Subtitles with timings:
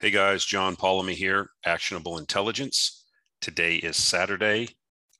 [0.00, 3.04] Hey guys, John Polomny here, Actionable Intelligence.
[3.40, 4.68] Today is Saturday,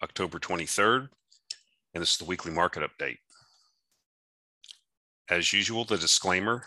[0.04, 1.08] October 23rd,
[1.92, 3.16] and this is the weekly market update.
[5.28, 6.62] As usual, the disclaimer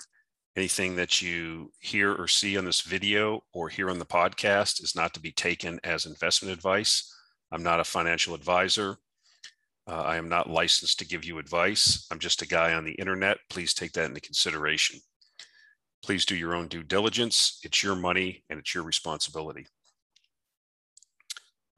[0.57, 4.93] anything that you hear or see on this video or hear on the podcast is
[4.93, 7.15] not to be taken as investment advice.
[7.49, 8.97] I'm not a financial advisor.
[9.87, 12.07] Uh, I am not licensed to give you advice.
[12.11, 13.37] I'm just a guy on the internet.
[13.49, 14.99] Please take that into consideration.
[16.03, 17.59] Please do your own due diligence.
[17.63, 19.67] It's your money and it's your responsibility.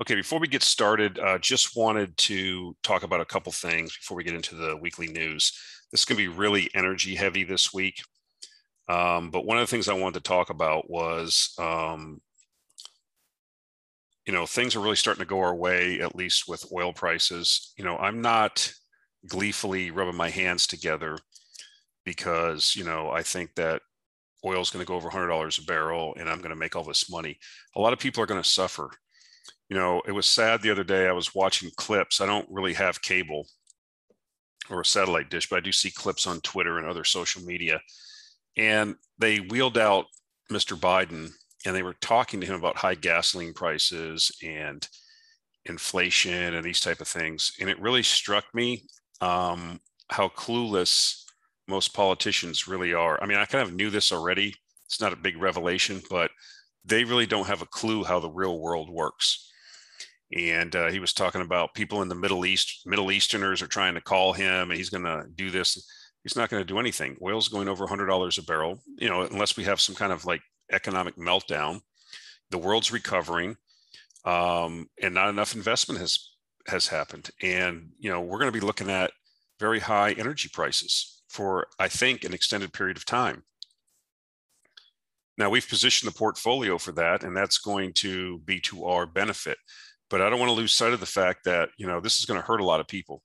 [0.02, 4.18] Okay, before we get started, uh, just wanted to talk about a couple things before
[4.18, 5.52] we get into the weekly news.
[5.92, 8.02] This is going to be really energy heavy this week.
[8.90, 12.22] Um, but one of the things I wanted to talk about was, um,
[14.26, 17.74] you know, things are really starting to go our way, at least with oil prices.
[17.78, 18.74] You know, I'm not
[19.28, 21.18] gleefully rubbing my hands together
[22.04, 23.82] because, you know, I think that
[24.46, 26.84] oil is going to go over $100 a barrel and I'm going to make all
[26.84, 27.38] this money.
[27.76, 28.90] A lot of people are going to suffer.
[29.70, 31.08] You know, it was sad the other day.
[31.08, 32.22] I was watching clips.
[32.22, 33.48] I don't really have cable
[34.70, 37.82] or a satellite dish, but I do see clips on Twitter and other social media.
[38.58, 40.06] And they wheeled out
[40.52, 40.78] Mr.
[40.78, 41.32] Biden
[41.66, 44.88] and they were talking to him about high gasoline prices and
[45.66, 47.54] inflation and these type of things.
[47.60, 48.84] And it really struck me
[49.22, 51.23] um, how clueless
[51.68, 53.22] most politicians really are.
[53.22, 54.56] I mean, I kind of knew this already.
[54.86, 56.32] It's not a big revelation, but
[56.86, 59.50] they really don't have a clue how the real world works.
[60.36, 63.94] And uh, he was talking about people in the Middle East, Middle Easterners are trying
[63.94, 65.78] to call him, and he's going to do this.
[66.24, 67.18] He's not going to do anything.
[67.22, 70.42] Oil's going over $100 a barrel, you know, unless we have some kind of like
[70.72, 71.82] economic meltdown.
[72.50, 73.56] The world's recovering,
[74.26, 76.30] um, and not enough investment has
[76.68, 77.30] has happened.
[77.42, 79.12] And you know, we're going to be looking at
[79.60, 83.44] very high energy prices for, I think, an extended period of time.
[85.36, 89.58] Now, we've positioned the portfolio for that, and that's going to be to our benefit.
[90.12, 92.26] But I don't want to lose sight of the fact that, you know, this is
[92.26, 93.24] going to hurt a lot of people.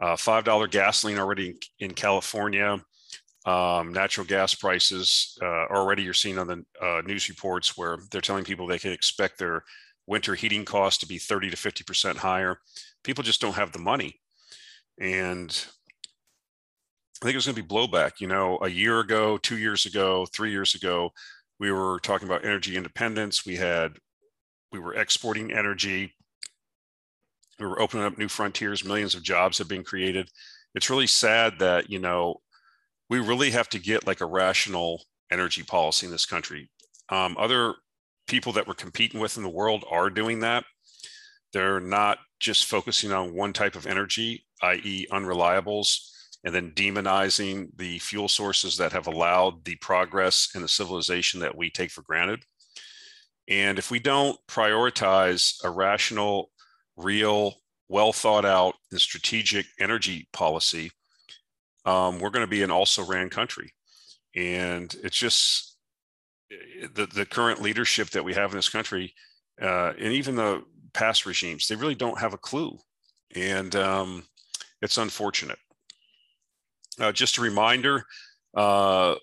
[0.00, 2.80] Uh, $5 gasoline already in, in California.
[3.44, 8.20] Um, natural gas prices uh, already you're seeing on the uh, news reports where they're
[8.20, 9.64] telling people they can expect their
[10.06, 12.60] winter heating costs to be 30 to 50% higher.
[13.02, 14.20] People just don't have the money.
[15.00, 15.66] And
[17.22, 18.20] I think it was going to be blowback.
[18.20, 21.12] You know, a year ago, two years ago, three years ago,
[21.60, 23.46] we were talking about energy independence.
[23.46, 23.92] We had,
[24.72, 26.14] we were exporting energy.
[27.60, 28.84] We were opening up new frontiers.
[28.84, 30.30] Millions of jobs have been created.
[30.74, 32.40] It's really sad that you know
[33.08, 36.70] we really have to get like a rational energy policy in this country.
[37.08, 37.74] Um, other
[38.26, 40.64] people that we're competing with in the world are doing that.
[41.52, 46.11] They're not just focusing on one type of energy, i.e., unreliables
[46.44, 51.56] and then demonizing the fuel sources that have allowed the progress in the civilization that
[51.56, 52.44] we take for granted.
[53.48, 56.50] And if we don't prioritize a rational,
[56.96, 57.54] real,
[57.88, 60.90] well thought out, and strategic energy policy,
[61.84, 63.72] um, we're going to be an also ran country.
[64.34, 65.76] And it's just
[66.50, 69.14] eh, the, the current leadership that we have in this country,
[69.60, 72.78] uh, and even the past regimes, they really don't have a clue.
[73.34, 74.24] And um,
[74.80, 75.58] it's unfortunate.
[77.00, 78.04] Uh, just a reminder
[78.54, 79.14] uh,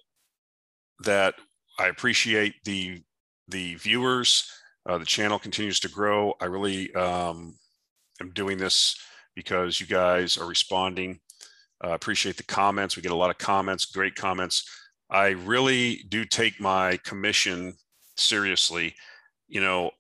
[1.04, 1.36] that
[1.78, 3.02] I appreciate the
[3.48, 4.50] the viewers.
[4.88, 6.34] Uh, the channel continues to grow.
[6.40, 7.56] I really um,
[8.22, 8.96] am doing this
[9.36, 11.20] because you guys are responding.
[11.84, 12.96] Uh, appreciate the comments.
[12.96, 14.70] We get a lot of comments, great comments.
[15.10, 17.74] I really do take my commission
[18.18, 18.96] seriously.
[19.48, 19.92] You know,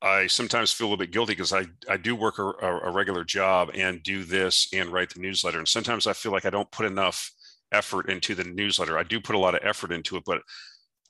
[0.00, 3.24] I sometimes feel a little bit guilty because I, I do work a, a, regular
[3.24, 5.58] job and do this and write the newsletter.
[5.58, 7.32] And sometimes I feel like I don't put enough
[7.72, 8.96] effort into the newsletter.
[8.96, 10.40] I do put a lot of effort into it, but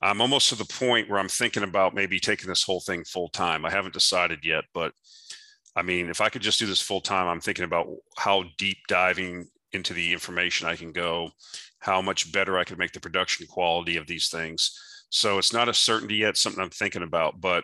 [0.01, 3.29] I'm almost to the point where I'm thinking about maybe taking this whole thing full
[3.29, 3.63] time.
[3.63, 4.93] I haven't decided yet, but
[5.75, 8.77] I mean, if I could just do this full time, I'm thinking about how deep
[8.87, 11.29] diving into the information I can go,
[11.79, 14.77] how much better I could make the production quality of these things.
[15.09, 17.63] So it's not a certainty yet, something I'm thinking about, but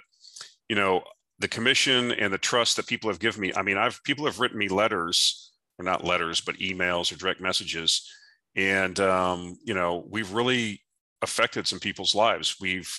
[0.69, 1.03] you know,
[1.39, 3.53] the commission and the trust that people have given me.
[3.55, 7.41] I mean, I've people have written me letters, or not letters, but emails or direct
[7.41, 8.09] messages.
[8.55, 10.81] And um, you know, we've really
[11.21, 12.57] affected some people's lives.
[12.61, 12.91] We've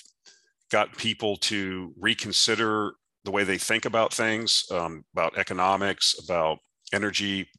[0.71, 2.93] got people to reconsider
[3.23, 6.59] the way they think about things, um, about economics, about
[6.93, 7.49] energy,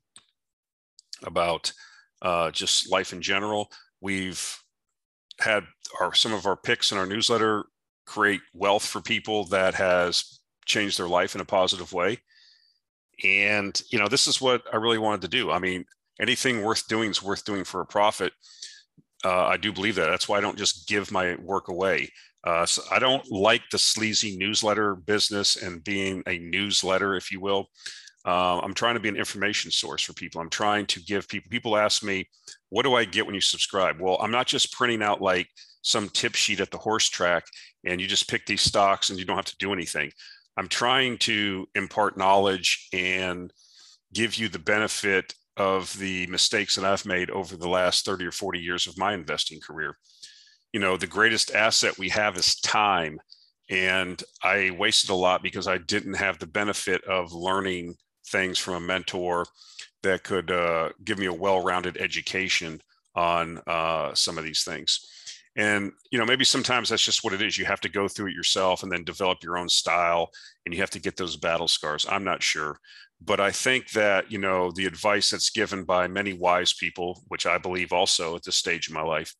[1.24, 1.72] about
[2.22, 3.70] uh, just life in general.
[4.00, 4.58] We've
[5.40, 5.64] had
[6.00, 7.66] our some of our picks in our newsletter
[8.06, 10.37] create wealth for people that has
[10.68, 12.18] changed their life in a positive way.
[13.24, 15.50] And you know, this is what I really wanted to do.
[15.50, 15.84] I mean,
[16.20, 18.32] anything worth doing is worth doing for a profit.
[19.24, 20.06] Uh, I do believe that.
[20.06, 22.08] That's why I don't just give my work away.
[22.44, 27.40] Uh, so I don't like the sleazy newsletter business and being a newsletter, if you
[27.40, 27.66] will.
[28.24, 30.40] Uh, I'm trying to be an information source for people.
[30.40, 32.28] I'm trying to give people, people ask me,
[32.68, 34.00] what do I get when you subscribe?
[34.00, 35.48] Well, I'm not just printing out like
[35.82, 37.44] some tip sheet at the horse track
[37.84, 40.10] and you just pick these stocks and you don't have to do anything.
[40.58, 43.52] I'm trying to impart knowledge and
[44.12, 48.32] give you the benefit of the mistakes that I've made over the last 30 or
[48.32, 49.96] 40 years of my investing career.
[50.72, 53.20] You know, the greatest asset we have is time.
[53.70, 57.94] And I wasted a lot because I didn't have the benefit of learning
[58.26, 59.46] things from a mentor
[60.02, 62.80] that could uh, give me a well-rounded education
[63.14, 65.06] on uh, some of these things
[65.58, 68.28] and you know maybe sometimes that's just what it is you have to go through
[68.28, 70.30] it yourself and then develop your own style
[70.64, 72.78] and you have to get those battle scars i'm not sure
[73.20, 77.44] but i think that you know the advice that's given by many wise people which
[77.44, 79.34] i believe also at this stage of my life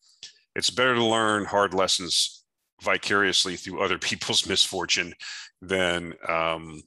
[0.55, 2.43] it's better to learn hard lessons
[2.81, 5.13] vicariously through other people's misfortune
[5.61, 6.81] than um,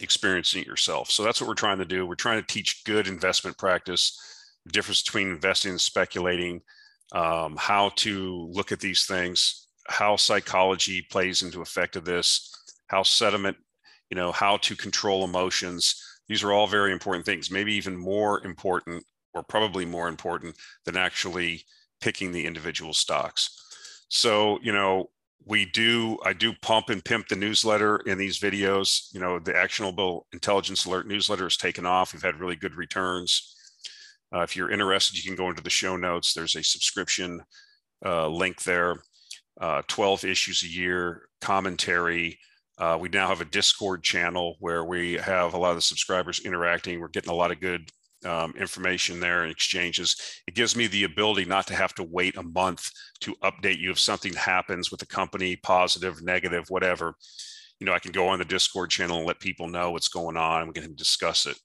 [0.00, 1.10] experiencing it yourself.
[1.10, 2.06] So that's what we're trying to do.
[2.06, 4.18] We're trying to teach good investment practice,
[4.64, 6.62] the difference between investing and speculating,
[7.12, 12.54] um, how to look at these things, how psychology plays into effect of this,
[12.88, 13.56] how sediment,
[14.10, 16.02] you know, how to control emotions.
[16.28, 20.96] These are all very important things, maybe even more important or probably more important than
[20.96, 21.64] actually
[22.00, 24.06] picking the individual stocks.
[24.08, 25.10] So, you know,
[25.48, 29.56] we do i do pump and pimp the newsletter in these videos you know the
[29.56, 33.56] actionable intelligence alert newsletter has taken off we've had really good returns
[34.34, 37.40] uh, if you're interested you can go into the show notes there's a subscription
[38.04, 38.96] uh, link there
[39.60, 42.38] uh, 12 issues a year commentary
[42.78, 46.40] uh, we now have a discord channel where we have a lot of the subscribers
[46.44, 47.90] interacting we're getting a lot of good
[48.24, 50.16] um, information there and exchanges.
[50.46, 52.90] It gives me the ability not to have to wait a month
[53.20, 57.14] to update you if something happens with the company, positive, negative, whatever.
[57.78, 60.36] You know, I can go on the Discord channel and let people know what's going
[60.36, 60.62] on.
[60.62, 61.58] And We can discuss it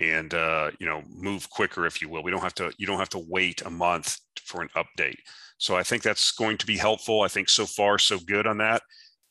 [0.00, 2.22] and uh, you know move quicker, if you will.
[2.22, 2.72] We don't have to.
[2.78, 5.18] You don't have to wait a month for an update.
[5.58, 7.20] So I think that's going to be helpful.
[7.20, 8.82] I think so far so good on that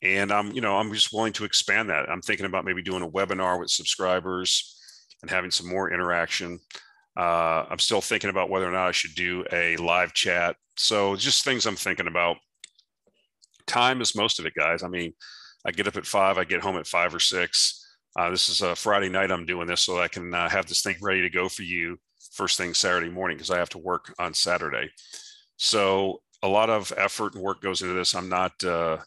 [0.01, 2.09] and I'm, you know, I'm just willing to expand that.
[2.09, 4.77] I'm thinking about maybe doing a webinar with subscribers
[5.21, 6.59] and having some more interaction.
[7.17, 10.55] Uh, I'm still thinking about whether or not I should do a live chat.
[10.77, 12.37] So just things I'm thinking about.
[13.67, 14.83] Time is most of it, guys.
[14.83, 15.13] I mean,
[15.65, 17.78] I get up at five, I get home at five or six.
[18.17, 20.81] Uh, this is a Friday night I'm doing this so I can uh, have this
[20.81, 21.97] thing ready to go for you
[22.31, 24.89] first thing Saturday morning because I have to work on Saturday.
[25.57, 28.15] So a lot of effort and work goes into this.
[28.15, 28.97] I'm not, uh,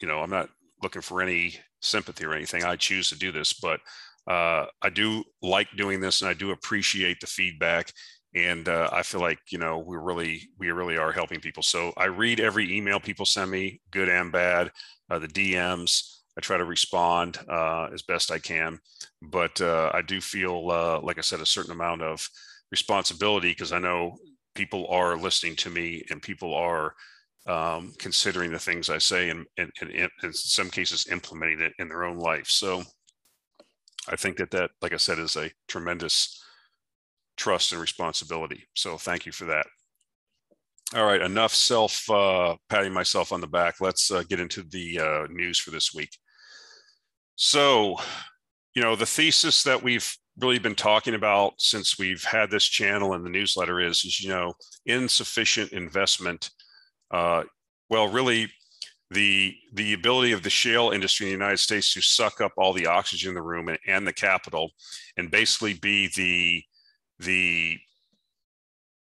[0.00, 0.48] you know, I'm not
[0.82, 2.64] looking for any sympathy or anything.
[2.64, 3.80] I choose to do this, but
[4.26, 7.92] uh, I do like doing this, and I do appreciate the feedback.
[8.34, 11.64] And uh, I feel like you know we really we really are helping people.
[11.64, 14.70] So I read every email people send me, good and bad,
[15.10, 16.19] uh, the DMs.
[16.40, 18.78] I try to respond uh, as best I can,
[19.20, 22.26] but uh, I do feel, uh, like I said, a certain amount of
[22.70, 24.16] responsibility because I know
[24.54, 26.94] people are listening to me and people are
[27.46, 31.88] um, considering the things I say and, and, and, in some cases implementing it in
[31.88, 32.46] their own life.
[32.46, 32.84] So
[34.08, 36.42] I think that that, like I said, is a tremendous
[37.36, 38.64] trust and responsibility.
[38.74, 39.66] So thank you for that.
[40.94, 43.74] All right, enough self uh, patting myself on the back.
[43.82, 46.16] Let's uh, get into the uh, news for this week.
[47.42, 47.96] So,
[48.74, 53.14] you know, the thesis that we've really been talking about since we've had this channel
[53.14, 54.52] and the newsletter is, is you know,
[54.84, 56.50] insufficient investment.
[57.10, 57.44] Uh,
[57.88, 58.52] well, really,
[59.10, 62.74] the the ability of the shale industry in the United States to suck up all
[62.74, 64.72] the oxygen in the room and, and the capital,
[65.16, 66.62] and basically be the
[67.24, 67.78] the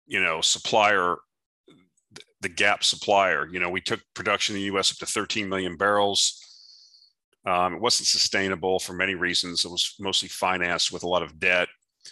[0.05, 1.17] you know supplier
[2.41, 3.47] the gap supplier.
[3.51, 4.91] You know, we took production in the U.S.
[4.91, 6.50] up to 13 million barrels.
[7.45, 9.65] Um, it wasn't sustainable for many reasons.
[9.65, 11.67] It was mostly financed with a lot of debt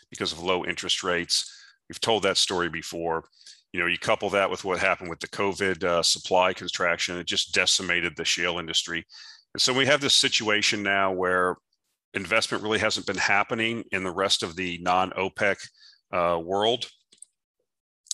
[0.09, 1.55] because of low interest rates.
[1.87, 3.25] We've told that story before
[3.71, 7.27] you know, you couple that with what happened with the COVID uh, supply contraction, it
[7.27, 9.05] just decimated the shale industry.
[9.53, 11.55] And so we have this situation now where
[12.13, 15.57] investment really hasn't been happening in the rest of the non OPEC
[16.11, 16.89] uh, world.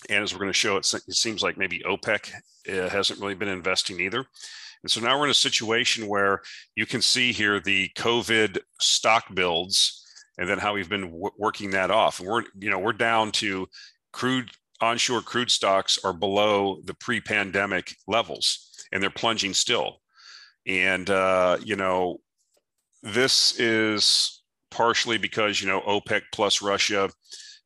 [0.10, 2.32] And as we're going to show, it, it seems like maybe OPEC
[2.70, 4.26] uh, hasn't really been investing either.
[4.86, 6.44] And so now we're in a situation where
[6.76, 10.06] you can see here the COVID stock builds
[10.38, 12.20] and then how we've been working that off.
[12.20, 13.68] And we're, you know, we're down to
[14.14, 14.52] crude
[14.82, 20.02] onshore crude stocks are below the pre-pandemic levels and they're plunging still
[20.68, 22.20] and uh, you know
[23.02, 27.10] this is partially because you know opec plus russia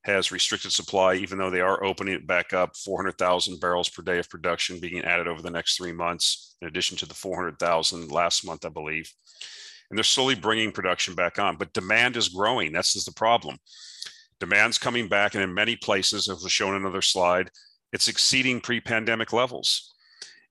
[0.04, 4.20] has restricted supply, even though they are opening it back up, 400,000 barrels per day
[4.20, 8.46] of production being added over the next three months, in addition to the 400,000 last
[8.46, 9.12] month, I believe.
[9.90, 12.72] And they're slowly bringing production back on, but demand is growing.
[12.72, 13.58] That's the problem.
[14.40, 17.50] Demand's coming back, and in many places, as was shown in another slide,
[17.92, 19.94] it's exceeding pre-pandemic levels.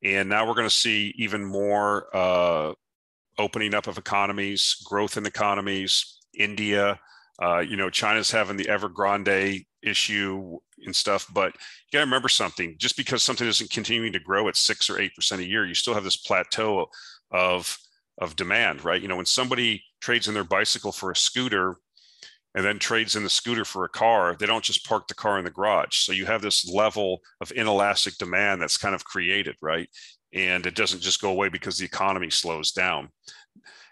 [0.04, 2.74] And now we're going to see even more uh,
[3.38, 6.18] opening up of economies, growth in economies.
[6.38, 6.98] India,
[7.42, 12.28] uh, you know, China's having the Evergrande issue and stuff, but you got to remember
[12.28, 12.74] something.
[12.78, 15.74] Just because something isn't continuing to grow at six or eight percent a year, you
[15.74, 16.86] still have this plateau
[17.30, 17.78] of
[18.20, 19.00] of demand, right?
[19.00, 21.76] You know, when somebody trades in their bicycle for a scooter
[22.54, 25.38] and then trades in the scooter for a car, they don't just park the car
[25.38, 25.98] in the garage.
[25.98, 29.88] So you have this level of inelastic demand that's kind of created, right?
[30.32, 33.10] And it doesn't just go away because the economy slows down.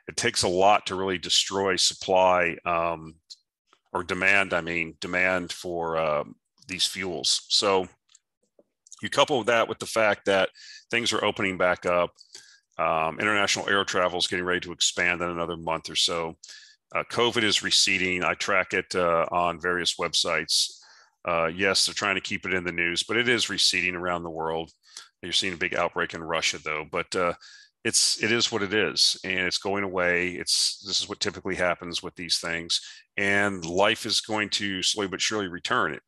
[0.09, 3.15] It takes a lot to really destroy supply um,
[3.97, 6.35] or demand, I mean, demand for um,
[6.69, 7.47] these fuels.
[7.49, 7.89] So
[9.01, 10.51] you couple that with the fact that
[10.91, 12.11] things are opening back up.
[12.79, 16.37] Um, international air travel is getting ready to expand in another month or so.
[16.95, 18.23] Uh, COVID is receding.
[18.23, 20.79] I track it uh, on various websites.
[21.25, 24.25] Uh, yes, they're trying to keep it in the news, but it is receding around
[24.25, 24.73] the world.
[25.23, 26.85] You're seeing a big outbreak in Russia, though.
[26.91, 27.33] But uh,
[27.83, 30.31] it's it is what it is, and it's going away.
[30.33, 32.81] It's this is what typically happens with these things,
[33.17, 35.93] and life is going to slowly but surely return.
[35.95, 36.03] It.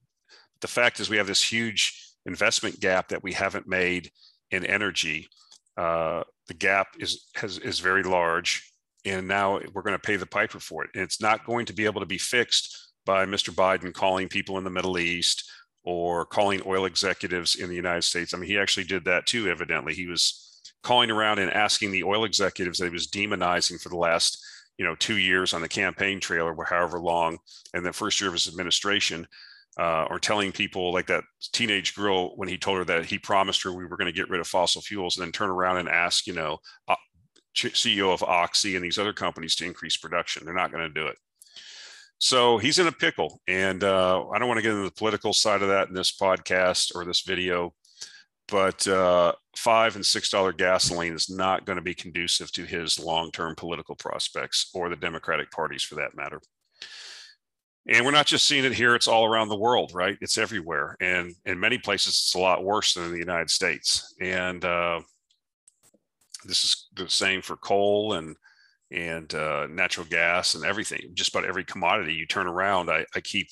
[0.61, 4.11] The fact is, we have this huge investment gap that we haven't made
[4.51, 5.29] in energy.
[5.77, 8.69] Uh, the gap is has is very large
[9.05, 10.91] and now we're going to pay the piper for it.
[10.95, 13.55] And it's not going to be able to be fixed by Mr.
[13.55, 15.51] Biden calling people in the Middle East
[15.85, 18.35] or calling oil executives in the United States.
[18.35, 19.95] I mean, he actually did that too, evidently.
[19.95, 23.97] He was calling around and asking the oil executives that he was demonizing for the
[23.97, 24.45] last,
[24.79, 27.39] you know, two years on the campaign trail or however long,
[27.75, 29.27] and the first year of his administration,
[29.79, 33.63] uh, or telling people like that teenage girl when he told her that he promised
[33.63, 35.89] her we were going to get rid of fossil fuels and then turn around and
[35.89, 36.59] ask, you know,
[36.89, 36.97] uh,
[37.55, 40.45] CEO of Oxy and these other companies to increase production.
[40.45, 41.17] They're not going to do it.
[42.19, 43.41] So he's in a pickle.
[43.47, 46.17] And uh, I don't want to get into the political side of that in this
[46.17, 47.75] podcast or this video,
[48.49, 52.99] but uh, five and six dollar gasoline is not going to be conducive to his
[52.99, 56.41] long term political prospects or the Democratic parties for that matter.
[57.87, 60.19] And we're not just seeing it here, it's all around the world, right?
[60.21, 60.95] It's everywhere.
[61.01, 64.15] And in many places, it's a lot worse than in the United States.
[64.21, 65.01] And uh,
[66.45, 68.37] this is the same for coal and
[68.91, 71.11] and uh, natural gas and everything.
[71.13, 72.91] Just about every commodity you turn around.
[72.91, 73.49] I, I keep.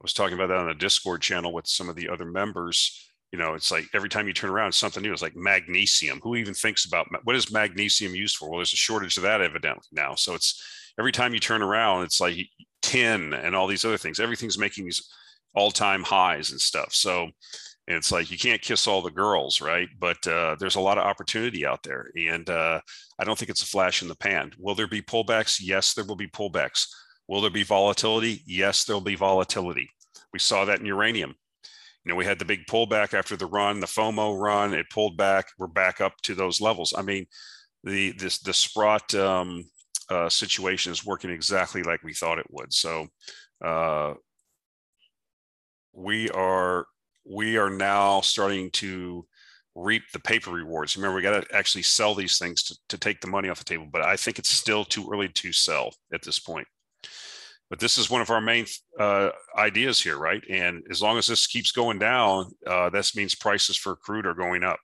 [0.00, 3.07] I was talking about that on a Discord channel with some of the other members.
[3.32, 5.12] You know, it's like every time you turn around, something new.
[5.12, 6.20] It's like magnesium.
[6.22, 8.48] Who even thinks about what is magnesium used for?
[8.48, 10.14] Well, there's a shortage of that evidently now.
[10.14, 10.62] So it's
[10.98, 12.36] every time you turn around, it's like
[12.80, 14.18] tin and all these other things.
[14.18, 15.08] Everything's making these
[15.54, 16.94] all-time highs and stuff.
[16.94, 17.28] So
[17.88, 21.04] it's like you can't kiss all the girls right but uh, there's a lot of
[21.04, 22.80] opportunity out there and uh,
[23.18, 26.04] i don't think it's a flash in the pan will there be pullbacks yes there
[26.04, 26.86] will be pullbacks
[27.26, 29.88] will there be volatility yes there'll be volatility
[30.32, 31.34] we saw that in uranium
[32.08, 35.18] you know we had the big pullback after the run the fomo run it pulled
[35.18, 37.26] back we're back up to those levels i mean
[37.84, 39.62] the this the sprott um,
[40.08, 43.06] uh, situation is working exactly like we thought it would so
[43.62, 44.14] uh,
[45.92, 46.86] we are
[47.30, 49.26] we are now starting to
[49.74, 50.96] reap the paper rewards.
[50.96, 53.64] Remember, we got to actually sell these things to, to take the money off the
[53.64, 56.66] table, but I think it's still too early to sell at this point.
[57.70, 58.66] But this is one of our main
[58.98, 60.42] uh, ideas here, right?
[60.48, 64.34] And as long as this keeps going down, uh, this means prices for crude are
[64.34, 64.80] going up.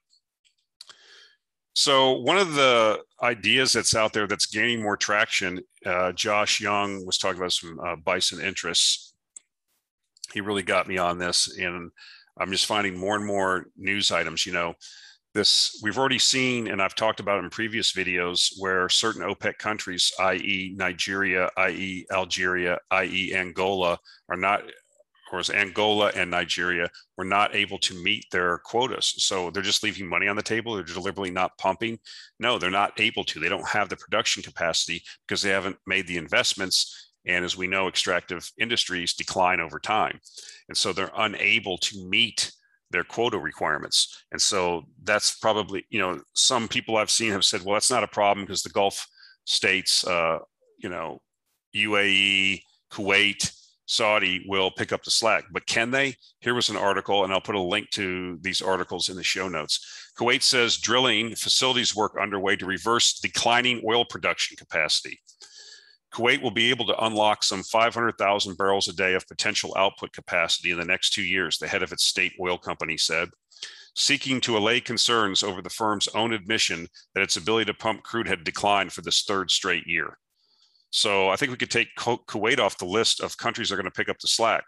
[1.73, 7.05] So one of the ideas that's out there that's gaining more traction, uh, Josh Young
[7.05, 9.13] was talking about some uh, bison interests.
[10.33, 11.91] He really got me on this, and
[12.37, 14.45] I'm just finding more and more news items.
[14.45, 14.75] You know,
[15.35, 20.11] this we've already seen, and I've talked about in previous videos, where certain OPEC countries,
[20.19, 23.99] i.e., Nigeria, i.e., Algeria, i.e., Angola,
[24.29, 24.63] are not,
[25.31, 29.13] or as Angola and Nigeria, were not able to meet their quotas.
[29.17, 30.73] So they're just leaving money on the table.
[30.73, 31.99] They're deliberately not pumping.
[32.39, 33.39] No, they're not able to.
[33.39, 37.67] They don't have the production capacity because they haven't made the investments and as we
[37.67, 40.19] know, extractive industries decline over time.
[40.67, 42.51] And so they're unable to meet
[42.95, 44.23] their quota requirements.
[44.31, 48.03] And so that's probably, you know, some people I've seen have said, well, that's not
[48.03, 49.05] a problem because the Gulf
[49.43, 50.39] states, uh,
[50.79, 51.19] you know,
[51.75, 52.61] UAE,
[52.91, 53.51] Kuwait,
[53.85, 55.43] Saudi will pick up the slack.
[55.51, 56.15] But can they?
[56.39, 59.47] Here was an article, and I'll put a link to these articles in the show
[59.47, 60.11] notes.
[60.17, 65.19] Kuwait says drilling facilities work underway to reverse declining oil production capacity.
[66.15, 70.71] Kuwait will be able to unlock some 500,000 barrels a day of potential output capacity
[70.71, 73.29] in the next two years, the head of its state oil company said,
[73.97, 78.29] seeking to allay concerns over the firm's own admission that its ability to pump crude
[78.29, 80.17] had declined for this third straight year.
[80.89, 83.91] So I think we could take Kuwait off the list of countries that are going
[83.91, 84.63] to pick up the slack.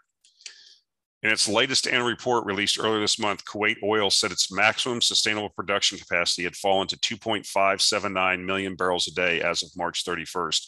[1.22, 5.48] In its latest annual report released earlier this month, Kuwait Oil said its maximum sustainable
[5.48, 10.66] production capacity had fallen to 2.579 million barrels a day as of March 31st,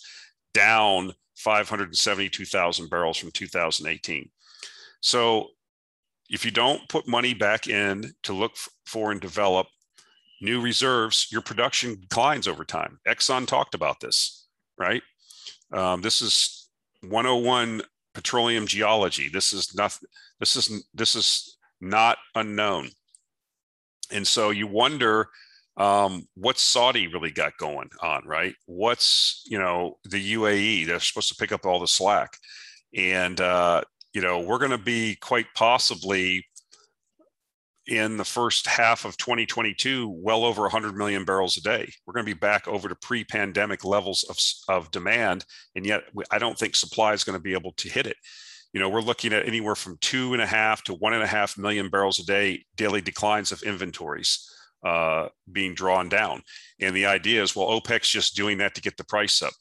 [0.54, 4.30] down 572,000 barrels from 2018.
[5.00, 5.49] So
[6.28, 8.52] if you don't put money back in to look
[8.87, 9.66] for and develop
[10.40, 12.99] new reserves, your production declines over time.
[13.07, 14.47] Exxon talked about this,
[14.78, 15.02] right?
[15.73, 16.69] Um, this is
[17.02, 17.83] 101
[18.14, 19.28] petroleum geology.
[19.33, 19.97] This is not
[20.38, 22.90] this is this is not unknown.
[24.11, 25.28] And so you wonder
[25.77, 28.55] um, what's Saudi really got going on, right?
[28.67, 30.87] What's you know the UAE?
[30.87, 32.37] They're supposed to pick up all the slack,
[32.95, 36.45] and uh, you know we're going to be quite possibly
[37.87, 42.25] in the first half of 2022 well over 100 million barrels a day we're going
[42.25, 44.37] to be back over to pre-pandemic levels of,
[44.75, 48.07] of demand and yet i don't think supply is going to be able to hit
[48.07, 48.17] it
[48.73, 51.27] you know we're looking at anywhere from two and a half to one and a
[51.27, 54.47] half million barrels a day daily declines of inventories
[54.85, 56.43] uh, being drawn down
[56.81, 59.53] and the idea is well opec's just doing that to get the price up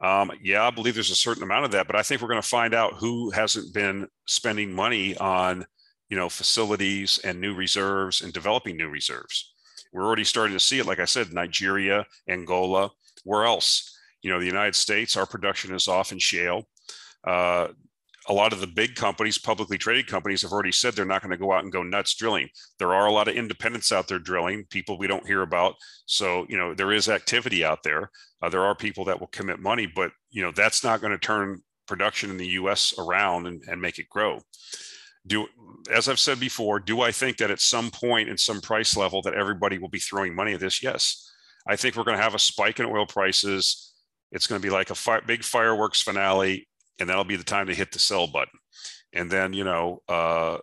[0.00, 2.40] um, yeah i believe there's a certain amount of that but i think we're going
[2.40, 5.64] to find out who hasn't been spending money on
[6.12, 9.54] you know, facilities and new reserves and developing new reserves.
[9.94, 10.84] We're already starting to see it.
[10.84, 12.90] Like I said, Nigeria, Angola,
[13.24, 13.98] where else?
[14.20, 16.68] You know, the United States, our production is off in shale.
[17.26, 17.68] Uh,
[18.28, 21.32] a lot of the big companies, publicly traded companies, have already said they're not going
[21.32, 22.48] to go out and go nuts drilling.
[22.78, 25.74] There are a lot of independents out there drilling, people we don't hear about.
[26.06, 28.10] So, you know, there is activity out there.
[28.40, 31.18] Uh, there are people that will commit money, but, you know, that's not going to
[31.18, 34.40] turn production in the US around and, and make it grow
[35.26, 35.46] do
[35.90, 39.22] as I've said before, do I think that at some point in some price level
[39.22, 40.82] that everybody will be throwing money at this?
[40.82, 41.30] Yes.
[41.66, 43.94] I think we're going to have a spike in oil prices.
[44.32, 46.68] It's going to be like a fi- big fireworks finale,
[47.02, 48.58] and that'll be the time to hit the sell button.
[49.12, 50.58] And then, you know, uh,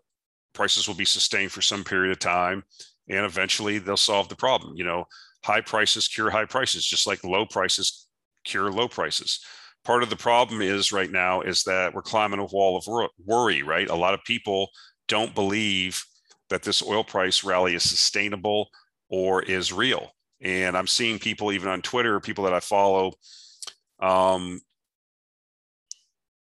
[0.54, 2.64] prices will be sustained for some period of time,
[3.08, 4.74] and eventually they'll solve the problem.
[4.76, 5.06] You know,
[5.44, 8.08] high prices cure high prices, just like low prices
[8.46, 9.40] cure low prices
[9.86, 13.64] part of the problem is right now is that we're climbing a wall of worry
[13.64, 14.70] right a lot of people
[15.08, 16.04] don't believe
[16.50, 18.70] that this oil price rally is sustainable
[19.10, 23.12] or is real and i'm seeing people even on twitter people that i follow
[24.02, 24.62] um,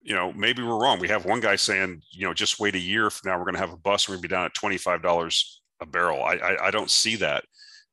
[0.01, 0.99] you know maybe we're wrong.
[0.99, 3.55] We have one guy saying you know just wait a year from now we're going
[3.55, 5.43] to have a bus we're going to be down at $25
[5.81, 6.23] a barrel.
[6.23, 7.43] I, I i don't see that.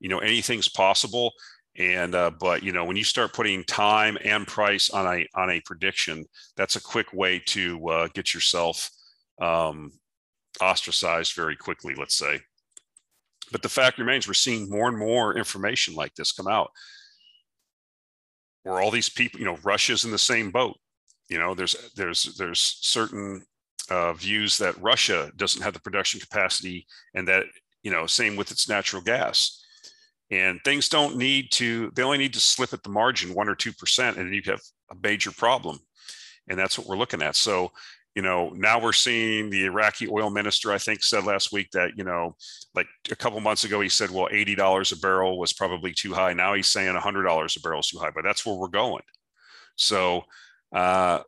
[0.01, 1.33] You know anything's possible
[1.79, 5.51] and uh, but you know when you start putting time and price on a on
[5.51, 6.25] a prediction
[6.57, 8.91] that's a quick way to uh, get yourself
[9.41, 9.93] um,
[10.61, 12.41] ostracized very quickly let's say.
[13.53, 16.71] But the fact remains we're seeing more and more information like this come out
[18.65, 20.77] where all these people you know russia's in the same boat
[21.29, 23.45] you know there's there's there's certain
[23.91, 27.45] uh, views that russia doesn't have the production capacity and that
[27.87, 29.63] you know same with its natural gas.
[30.29, 33.55] And things don't need to they only need to slip at the margin one or
[33.55, 34.61] two percent and you have
[34.91, 35.79] a major problem.
[36.49, 37.37] And that's what we're looking at.
[37.37, 37.71] So
[38.17, 41.91] you know now we're seeing the iraqi oil minister i think said last week that
[41.99, 42.35] you know
[42.75, 46.33] like a couple months ago he said well $80 a barrel was probably too high.
[46.33, 49.05] Now he's saying $100 a barrel is too high but that's where we're going.
[49.77, 50.25] So
[50.77, 51.21] uh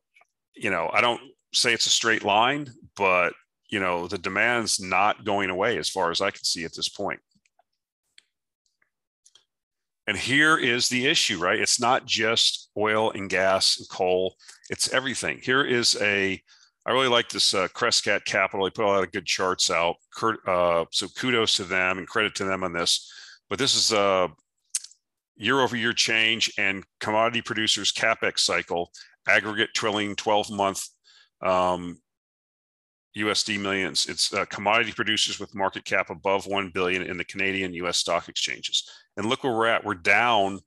[0.55, 1.21] you know i don't
[1.53, 3.33] say it's a straight line but
[3.71, 6.89] you know the demand's not going away as far as i can see at this
[6.89, 7.21] point.
[10.09, 11.61] and here is the issue, right?
[11.61, 14.37] It's not just oil and gas and coal,
[14.71, 15.39] it's everything.
[15.43, 16.43] Here is a,
[16.87, 18.65] I really like this uh, Crescat Capital.
[18.65, 19.97] They put a lot of good charts out.
[20.47, 23.13] Uh, so kudos to them and credit to them on this.
[23.51, 24.31] But this is a
[25.37, 28.91] year over year change and commodity producers capex cycle,
[29.29, 30.89] aggregate trailing 12 month
[31.43, 31.99] um,
[33.17, 34.07] USD millions.
[34.07, 38.29] It's uh, commodity producers with market cap above 1 billion in the Canadian US stock
[38.29, 38.89] exchanges.
[39.17, 39.85] And look where we're at.
[39.85, 40.61] We're down,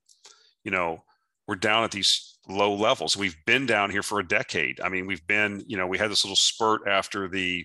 [0.64, 1.02] you know,
[1.46, 3.16] we're down at these low levels.
[3.16, 4.80] We've been down here for a decade.
[4.80, 7.64] I mean, we've been, you know, we had this little spurt after the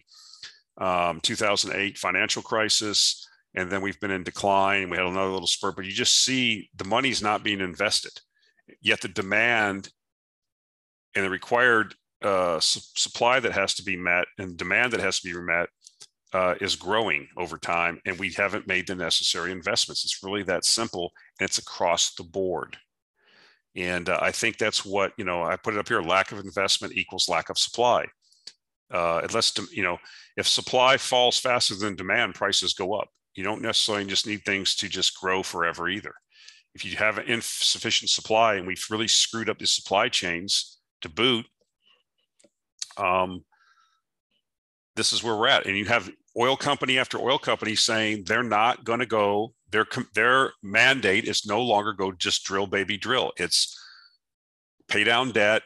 [0.78, 4.90] um, 2008 financial crisis, and then we've been in decline.
[4.90, 8.14] We had another little spurt, but you just see the money's not being invested.
[8.82, 9.90] Yet the demand
[11.18, 15.20] and the required uh, su- supply that has to be met and demand that has
[15.20, 15.68] to be met
[16.32, 20.04] uh, is growing over time, and we haven't made the necessary investments.
[20.06, 22.78] It's really that simple, and it's across the board.
[23.76, 26.40] And uh, I think that's what, you know, I put it up here lack of
[26.40, 28.06] investment equals lack of supply.
[28.94, 29.98] Uh, unless, you know,
[30.36, 33.10] if supply falls faster than demand, prices go up.
[33.34, 36.14] You don't necessarily just need things to just grow forever either.
[36.76, 41.46] If you have insufficient supply and we've really screwed up the supply chains to boot,
[42.98, 43.44] um,
[44.96, 45.66] this is where we're at.
[45.66, 49.54] And you have oil company after oil company saying they're not going to go.
[49.72, 53.32] Their their mandate is no longer go just drill baby drill.
[53.38, 53.78] It's
[54.88, 55.64] pay down debt,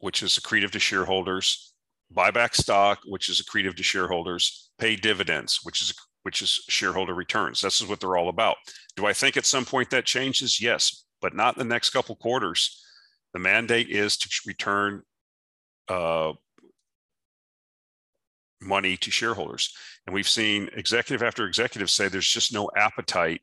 [0.00, 1.74] which is accretive to shareholders,
[2.10, 7.14] buy back stock, which is accretive to shareholders, pay dividends, which is which is shareholder
[7.14, 7.60] returns.
[7.60, 8.56] This is what they're all about.
[8.96, 10.60] Do I think at some point that changes?
[10.60, 12.84] Yes, but not in the next couple quarters.
[13.32, 15.02] The mandate is to return
[15.88, 16.32] uh,
[18.60, 19.74] money to shareholders.
[20.06, 23.42] And we've seen executive after executive say there's just no appetite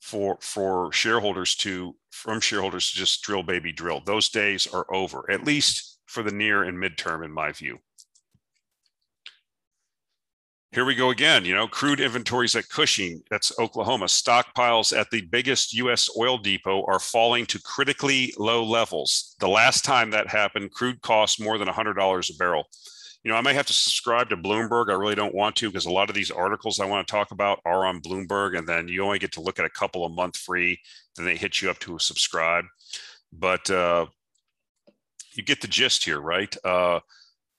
[0.00, 4.00] for for shareholders to from shareholders to just drill baby drill.
[4.04, 7.78] Those days are over, at least for the near and midterm, in my view.
[10.76, 11.46] Here we go again.
[11.46, 14.04] You know, crude inventories at Cushing, that's Oklahoma.
[14.04, 19.36] Stockpiles at the biggest US oil depot are falling to critically low levels.
[19.40, 22.64] The last time that happened, crude cost more than $100 a barrel
[23.24, 24.90] you know, I may have to subscribe to Bloomberg.
[24.90, 27.32] I really don't want to because a lot of these articles I want to talk
[27.32, 30.10] about are on Bloomberg, and then you only get to look at a couple a
[30.10, 30.78] month free.
[31.16, 32.66] Then they hit you up to subscribe.
[33.32, 34.06] But uh,
[35.34, 36.54] you get the gist here, right?
[36.62, 37.00] Uh,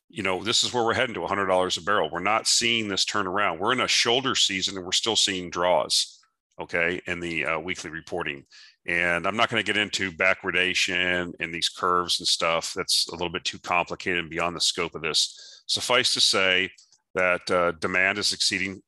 [0.10, 2.10] you know, this is where we're heading to $100 a barrel.
[2.10, 3.60] We're not seeing this turn around.
[3.60, 6.14] We're in a shoulder season, and we're still seeing draws.
[6.60, 8.44] Okay, in the uh, weekly reporting.
[8.88, 12.74] And I'm not going to get into backwardation and these curves and stuff.
[12.74, 15.64] That's a little bit too complicated and beyond the scope of this.
[15.68, 16.72] Suffice to say
[17.14, 18.82] that uh, demand is exceeding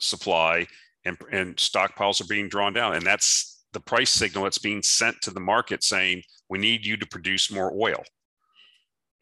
[0.00, 0.66] supply
[1.04, 2.94] and, and stockpiles are being drawn down.
[2.94, 6.96] And that's the price signal that's being sent to the market saying, we need you
[6.96, 8.02] to produce more oil.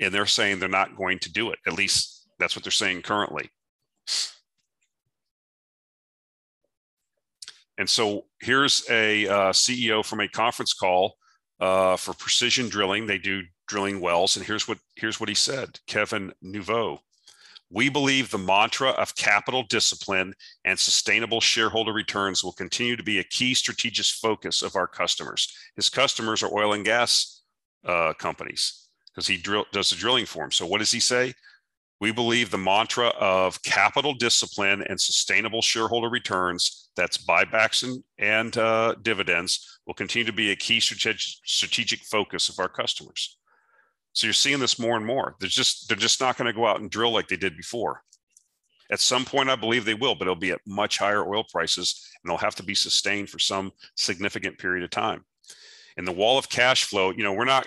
[0.00, 1.59] And they're saying they're not going to do it.
[1.66, 3.50] At least that's what they're saying currently.
[7.78, 11.16] And so here's a uh, CEO from a conference call
[11.61, 13.07] uh, for precision drilling.
[13.07, 14.37] They do drilling wells.
[14.37, 16.98] And here's what here's what he said, Kevin Neveu.
[17.70, 20.35] We believe the mantra of capital discipline
[20.66, 25.50] and sustainable shareholder returns will continue to be a key strategic focus of our customers.
[25.74, 27.42] His customers are oil and gas
[27.87, 28.82] uh, companies
[29.12, 30.51] because he drill, does the drilling for them.
[30.51, 31.35] So what does he say?
[32.01, 38.57] We believe the mantra of capital discipline and sustainable shareholder returns, that's buybacks and, and
[38.57, 43.38] uh, dividends, will continue to be a key strategic, strategic focus of our customers.
[44.14, 45.37] So you're seeing this more and more.
[45.40, 48.03] They're just they're just not going to go out and drill like they did before.
[48.90, 52.11] At some point, I believe they will, but it'll be at much higher oil prices,
[52.22, 55.25] and they'll have to be sustained for some significant period of time.
[55.96, 57.66] And the wall of cash flow, you know, we're not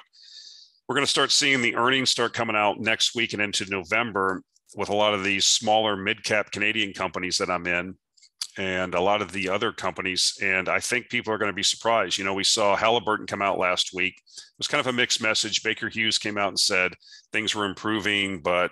[0.88, 4.42] we're going to start seeing the earnings start coming out next week and into November
[4.76, 7.96] with a lot of these smaller mid cap Canadian companies that I'm in
[8.58, 10.38] and a lot of the other companies.
[10.42, 12.18] And I think people are going to be surprised.
[12.18, 14.16] You know, we saw Halliburton come out last week.
[14.18, 15.64] It was kind of a mixed message.
[15.64, 16.94] Baker Hughes came out and said
[17.34, 18.72] things were improving, but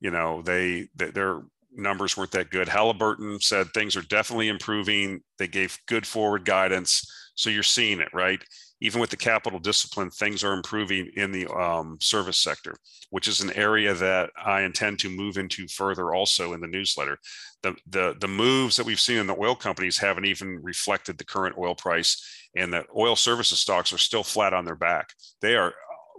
[0.00, 2.68] you know, they, they their numbers weren't that good.
[2.68, 5.20] Halliburton said things are definitely improving.
[5.38, 7.10] They gave good forward guidance.
[7.34, 8.42] So you're seeing it, right?
[8.80, 12.76] Even with the capital discipline, things are improving in the um, service sector,
[13.10, 17.18] which is an area that I intend to move into further also in the newsletter.
[17.62, 21.24] The, the, the moves that we've seen in the oil companies haven't even reflected the
[21.24, 25.12] current oil price, and the oil services stocks are still flat on their back.
[25.40, 25.74] They are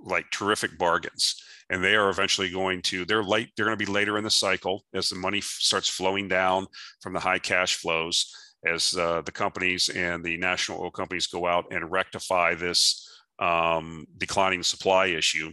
[0.06, 3.92] like terrific bargains and they are eventually going to they're late they're going to be
[3.92, 6.66] later in the cycle as the money starts flowing down
[7.02, 8.34] from the high cash flows
[8.66, 13.08] as uh, the companies and the national oil companies go out and rectify this
[13.40, 15.52] um, declining supply issue.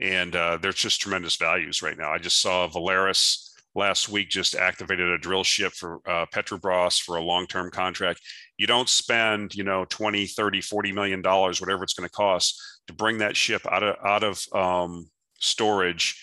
[0.00, 2.12] And uh, there's just tremendous values right now.
[2.12, 7.16] I just saw Valaris last week just activated a drill ship for uh, Petrobras for
[7.16, 8.20] a long-term contract.
[8.56, 12.60] You don't spend, you know, 20, 30, 40 million dollars, whatever it's going to cost
[12.86, 15.06] to bring that ship out of, out of um,
[15.38, 16.20] storage,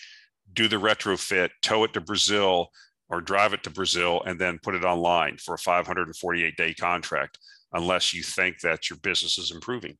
[0.52, 2.68] do the retrofit, tow it to Brazil,
[3.08, 7.38] or drive it to Brazil and then put it online for a 548 day contract,
[7.72, 9.96] unless you think that your business is improving.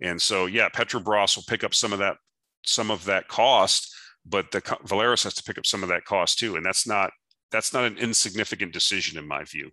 [0.00, 2.16] And so, yeah, Petrobras will pick up some of that,
[2.64, 3.94] some of that cost,
[4.26, 6.56] but the Valaris has to pick up some of that cost too.
[6.56, 7.10] And that's not,
[7.52, 9.70] that's not an insignificant decision in my view.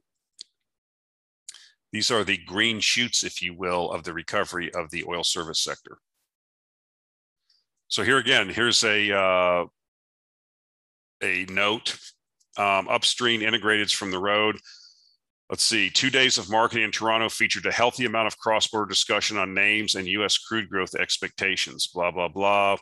[1.92, 5.62] These are the green shoots, if you will, of the recovery of the oil service
[5.62, 5.98] sector.
[7.90, 9.66] So here again, here's a, uh,
[11.22, 11.98] a note
[12.58, 14.58] um, upstream integrateds from the road.
[15.50, 15.90] Let's see.
[15.90, 19.54] Two days of marketing in Toronto featured a healthy amount of cross border discussion on
[19.54, 22.78] names and US crude growth expectations, blah, blah, blah.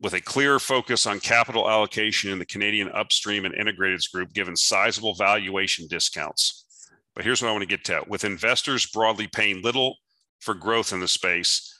[0.00, 4.54] With a clear focus on capital allocation in the Canadian upstream and integrateds group, given
[4.54, 6.66] sizable valuation discounts.
[7.14, 9.96] But here's what I want to get to with investors broadly paying little
[10.40, 11.77] for growth in the space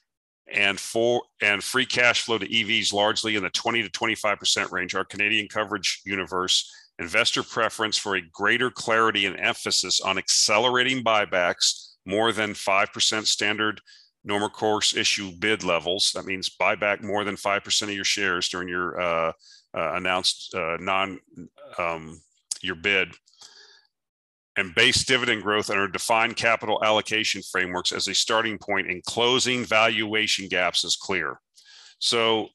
[0.52, 4.94] and for and free cash flow to EVs largely in the 20 to 25% range,
[4.94, 11.88] our Canadian coverage universe investor preference for a greater clarity and emphasis on accelerating buybacks
[12.06, 13.80] more than 5% standard
[14.24, 16.12] normal course issuer bid levels.
[16.14, 19.32] That means buy back more than 5% of your shares during your uh,
[19.74, 21.18] uh, announced uh, non
[21.78, 22.20] um,
[22.62, 23.14] your bid
[24.58, 29.64] and base dividend growth under defined capital allocation frameworks as a starting point in closing
[29.64, 31.40] valuation gaps is clear.
[32.00, 32.48] So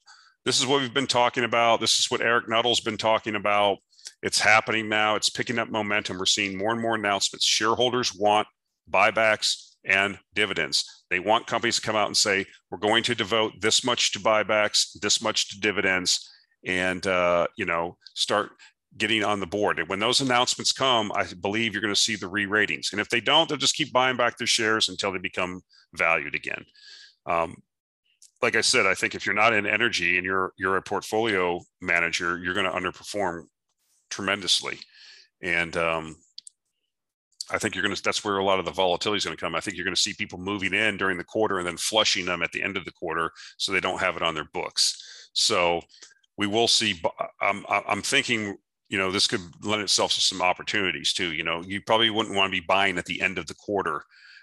[0.44, 1.80] this is what we've been talking about.
[1.80, 3.78] This is what Eric Nuttall's been talking about.
[4.22, 5.16] It's happening now.
[5.16, 6.18] It's picking up momentum.
[6.18, 7.46] We're seeing more and more announcements.
[7.46, 8.48] Shareholders want
[8.90, 11.04] buybacks and dividends.
[11.08, 14.18] They want companies to come out and say, we're going to devote this much to
[14.18, 16.30] buybacks, this much to dividends,
[16.66, 18.50] and uh, you know, start
[18.96, 19.78] getting on the board.
[19.78, 22.90] And when those announcements come, I believe you're going to see the re-ratings.
[22.92, 25.62] And if they don't, they'll just keep buying back their shares until they become
[25.94, 26.64] valued again.
[27.26, 27.56] Um,
[28.42, 31.60] like I said, I think if you're not in energy and you're you're a portfolio
[31.80, 33.44] manager, you're going to underperform
[34.10, 34.78] tremendously.
[35.42, 36.16] And um,
[37.50, 39.40] I think you're going to, that's where a lot of the volatility is going to
[39.40, 39.54] come.
[39.54, 42.26] I think you're going to see people moving in during the quarter and then flushing
[42.26, 45.30] them at the end of the quarter so they don't have it on their books.
[45.32, 45.80] So
[46.36, 47.00] we will see,
[47.40, 48.56] I'm, I'm thinking,
[48.88, 51.32] you know, this could lend itself to some opportunities too.
[51.32, 54.02] You know, you probably wouldn't want to be buying at the end of the quarter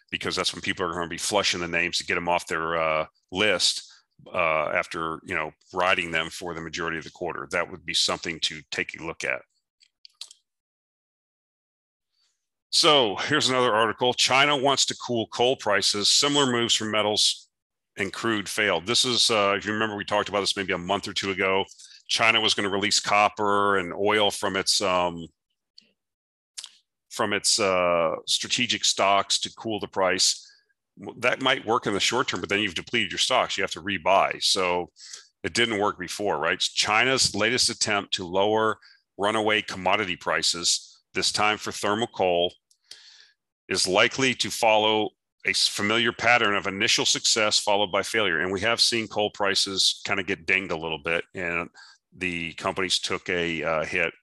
[0.09, 2.47] because that's when people are going to be flushing the names to get them off
[2.47, 3.91] their uh, list
[4.33, 7.47] uh, after, you know, riding them for the majority of the quarter.
[7.51, 9.41] That would be something to take a look at.
[12.71, 14.13] So here's another article.
[14.13, 16.09] China wants to cool coal prices.
[16.09, 17.49] Similar moves from metals
[17.97, 18.85] and crude failed.
[18.85, 21.31] This is, uh, if you remember, we talked about this maybe a month or two
[21.31, 21.65] ago.
[22.11, 25.27] China was going to release copper and oil from its um,
[27.09, 30.45] from its uh, strategic stocks to cool the price.
[31.19, 33.57] That might work in the short term, but then you've depleted your stocks.
[33.57, 34.43] You have to rebuy.
[34.43, 34.89] So
[35.45, 36.59] it didn't work before, right?
[36.59, 38.77] China's latest attempt to lower
[39.17, 42.53] runaway commodity prices, this time for thermal coal,
[43.69, 45.11] is likely to follow
[45.45, 48.41] a familiar pattern of initial success followed by failure.
[48.41, 51.69] And we have seen coal prices kind of get dinged a little bit, and
[52.15, 54.13] the companies took a uh, hit.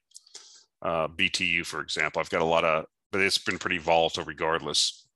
[0.81, 5.07] Uh, BTU, for example, I've got a lot of, but it's been pretty volatile regardless.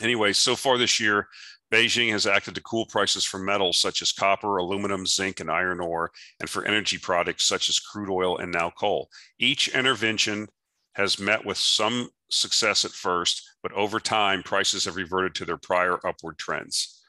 [0.00, 1.28] Anyway, so far this year,
[1.72, 5.80] Beijing has acted to cool prices for metals such as copper, aluminum, zinc, and iron
[5.80, 9.08] ore, and for energy products such as crude oil and now coal.
[9.38, 10.46] Each intervention
[10.92, 15.56] has met with some success at first, but over time, prices have reverted to their
[15.56, 17.02] prior upward trends.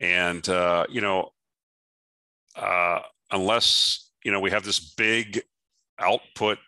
[0.00, 1.30] And, uh, you know,
[2.56, 5.42] uh, unless, you know, we have this big
[5.98, 6.58] output,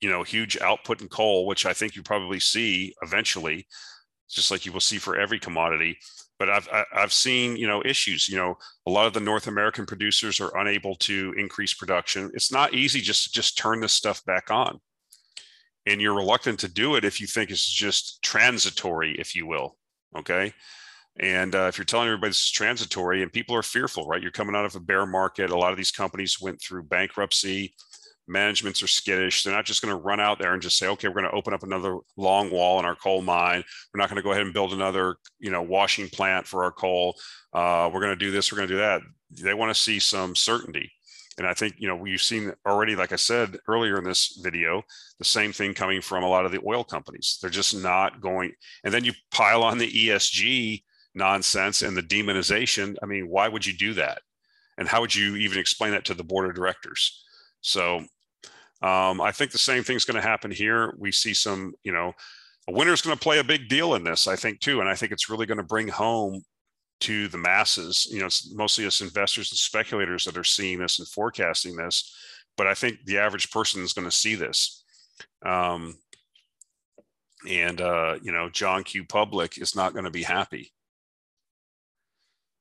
[0.00, 3.66] you know, huge output in coal, which I think you probably see eventually,
[4.28, 5.98] just like you will see for every commodity.
[6.38, 9.86] But I've, I've seen, you know, issues, you know, a lot of the North American
[9.86, 12.30] producers are unable to increase production.
[12.34, 14.80] It's not easy just to just turn this stuff back on
[15.86, 19.76] and you're reluctant to do it if you think it's just transitory, if you will.
[20.16, 20.52] Okay.
[21.20, 24.20] And uh, if you're telling everybody this is transitory and people are fearful, right?
[24.20, 25.50] You're coming out of a bear market.
[25.50, 27.74] A lot of these companies went through bankruptcy.
[28.26, 29.42] Managements are skittish.
[29.42, 31.36] They're not just going to run out there and just say, okay, we're going to
[31.36, 33.62] open up another long wall in our coal mine.
[33.92, 36.72] We're not going to go ahead and build another, you know, washing plant for our
[36.72, 37.14] coal.
[37.52, 38.50] Uh, we're going to do this.
[38.50, 39.02] We're going to do that.
[39.30, 40.90] They want to see some certainty.
[41.36, 44.82] And I think, you know, we've seen already, like I said earlier in this video,
[45.18, 47.38] the same thing coming from a lot of the oil companies.
[47.40, 48.52] They're just not going.
[48.84, 50.82] And then you pile on the ESG
[51.14, 52.96] nonsense and the demonization.
[53.02, 54.20] I mean, why would you do that?
[54.76, 57.24] And how would you even explain that to the board of directors?
[57.60, 58.04] So
[58.82, 60.94] um, I think the same thing's going to happen here.
[60.98, 62.12] We see some, you know,
[62.68, 64.80] a winner's going to play a big deal in this, I think, too.
[64.80, 66.42] And I think it's really going to bring home
[67.00, 68.06] to the masses.
[68.10, 72.14] You know, it's mostly us investors and speculators that are seeing this and forecasting this.
[72.56, 74.84] But I think the average person is going to see this.
[75.44, 75.98] Um,
[77.48, 79.04] and, uh, you know, John Q.
[79.04, 80.73] Public is not going to be happy.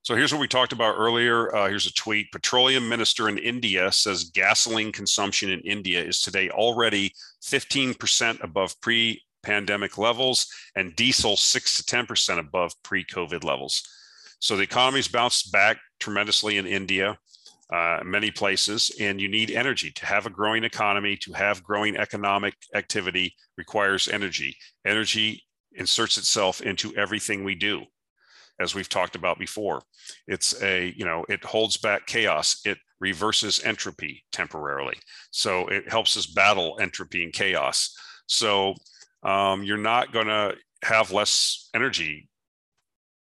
[0.04, 1.56] So here's what we talked about earlier.
[1.56, 2.30] Uh, here's a tweet.
[2.34, 9.24] Petroleum minister in India says gasoline consumption in India is today already 15% above pre
[9.44, 13.82] pandemic levels and diesel 6 to 10% above pre COVID levels.
[14.39, 17.18] So the economy's bounced back tremendously in India.
[17.74, 21.18] uh, many places, and you need energy to have a growing economy.
[21.18, 24.58] To have growing economic activity requires energy.
[24.86, 27.84] Energy inserts itself into everything we do,
[28.60, 29.82] as we've talked about before.
[30.28, 32.62] It's a you know it holds back chaos.
[32.66, 34.98] It reverses entropy temporarily,
[35.32, 37.96] so it helps us battle entropy and chaos.
[38.28, 38.76] So
[39.24, 42.30] um, you're not going to have less energy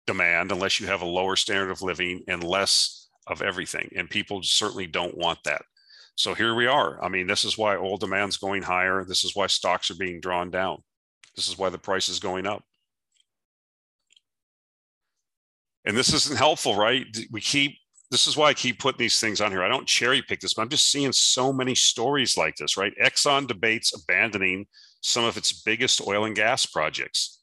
[0.06, 3.88] demand unless you have a lower standard of living and less of everything.
[3.96, 5.62] And people certainly don't want that.
[6.16, 7.02] So here we are.
[7.02, 9.04] I mean, this is why oil demand's going higher.
[9.04, 10.82] This is why stocks are being drawn down.
[11.36, 12.62] This is why the price is going up.
[15.84, 17.06] And this isn't helpful, right?
[17.30, 17.76] We keep
[18.10, 19.62] this is why I keep putting these things on here.
[19.62, 22.92] I don't cherry pick this, but I'm just seeing so many stories like this, right?
[23.02, 24.66] Exxon debates abandoning
[25.00, 27.42] some of its biggest oil and gas projects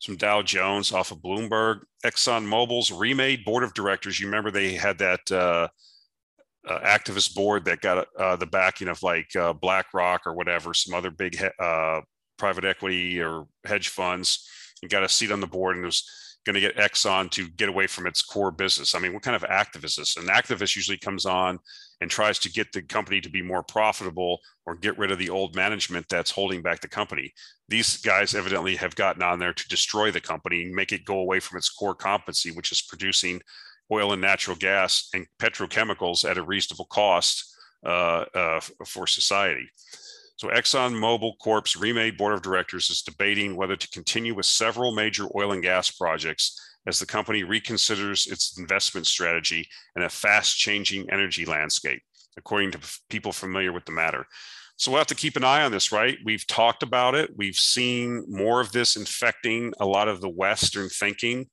[0.00, 4.20] some Dow Jones off of Bloomberg, Exxon Mobil's remade board of directors.
[4.20, 5.68] You remember they had that uh,
[6.66, 10.94] uh, activist board that got uh, the backing of like uh, BlackRock or whatever, some
[10.94, 12.00] other big uh,
[12.36, 14.48] private equity or hedge funds,
[14.82, 16.08] and got a seat on the board and was
[16.48, 18.94] going to get Exxon to get away from its core business.
[18.94, 20.16] I mean, what kind of activist is this?
[20.16, 21.58] An activist usually comes on
[22.00, 25.28] and tries to get the company to be more profitable or get rid of the
[25.28, 27.32] old management that's holding back the company.
[27.68, 31.18] These guys evidently have gotten on there to destroy the company and make it go
[31.18, 33.42] away from its core competency, which is producing
[33.92, 39.68] oil and natural gas and petrochemicals at a reasonable cost uh, uh, for society.
[40.38, 45.24] So ExxonMobil Corp's remade board of directors is debating whether to continue with several major
[45.34, 51.10] oil and gas projects as the company reconsiders its investment strategy in a fast changing
[51.10, 52.00] energy landscape,
[52.36, 52.78] according to
[53.10, 54.24] people familiar with the matter.
[54.76, 56.16] So we'll have to keep an eye on this, right?
[56.24, 57.32] We've talked about it.
[57.36, 61.48] We've seen more of this infecting a lot of the Western thinking,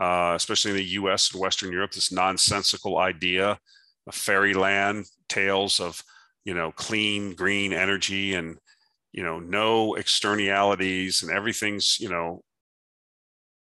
[0.00, 3.58] uh, especially in the US and Western Europe, this nonsensical idea
[4.06, 6.02] of fairyland tales of
[6.48, 8.56] you know clean green energy and
[9.12, 12.42] you know no externalities and everything's you know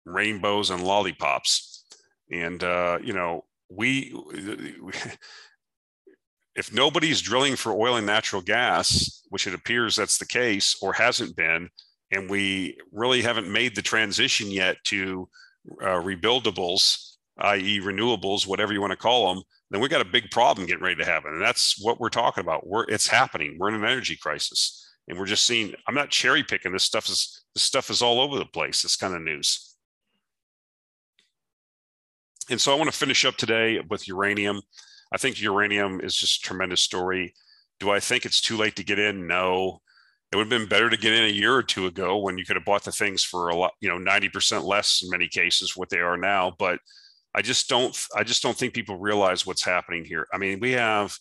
[0.04, 1.84] rainbows and lollipops.
[2.30, 4.14] And uh, you know we
[6.54, 10.92] if nobody's drilling for oil and natural gas which it appears that's the case or
[10.92, 11.68] hasn't been
[12.12, 15.28] and we really haven't made the transition yet to
[15.82, 20.30] uh, rebuildables i.e renewables whatever you want to call them then we got a big
[20.30, 21.32] problem getting ready to happen.
[21.32, 22.66] And that's what we're talking about.
[22.66, 23.56] We're it's happening.
[23.58, 24.82] We're in an energy crisis.
[25.08, 26.72] And we're just seeing, I'm not cherry picking.
[26.72, 29.76] This stuff is this stuff is all over the place, this kind of news.
[32.50, 34.60] And so I want to finish up today with uranium.
[35.12, 37.34] I think uranium is just a tremendous story.
[37.80, 39.26] Do I think it's too late to get in?
[39.26, 39.80] No.
[40.32, 42.44] It would have been better to get in a year or two ago when you
[42.44, 45.76] could have bought the things for a lot, you know, 90% less in many cases
[45.76, 46.52] what they are now.
[46.58, 46.80] But
[47.36, 50.26] I just don't I just don't think people realize what's happening here.
[50.32, 51.16] I mean, we have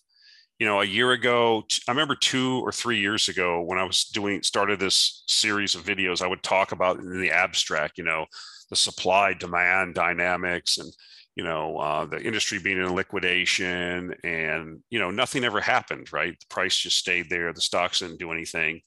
[0.60, 4.06] you know a year ago i remember two or three years ago when i was
[4.06, 8.26] doing started this series of videos i would talk about in the abstract you know
[8.70, 10.92] the supply demand dynamics and
[11.36, 16.40] you know uh, the industry being in liquidation and you know nothing ever happened right
[16.40, 18.80] the price just stayed there the stocks didn't do anything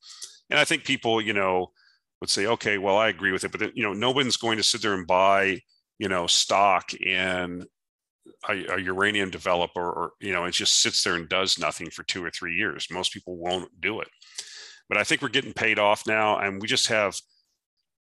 [0.51, 1.71] and i think people you know
[2.21, 4.63] would say okay well i agree with it but you know no one's going to
[4.65, 5.61] sit there and buy
[5.99, 7.67] you know stock in
[8.49, 12.03] a, a, uranium developer or you know it just sits there and does nothing for
[12.05, 12.89] two or three years.
[12.91, 14.09] Most people won't do it.
[14.89, 17.15] But i think we're getting paid off now and we just have